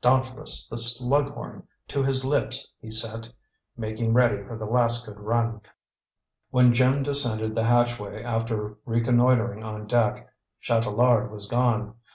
[0.00, 3.28] "Dauntless the slughorn to his lips he set"
[3.76, 5.60] making ready for the last good run.
[6.48, 10.26] When Jim descended the hatchway after reconnoitering on deck,
[10.62, 11.96] Chatelard was gone.